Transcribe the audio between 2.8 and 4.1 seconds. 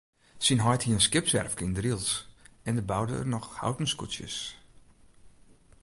boude er noch houten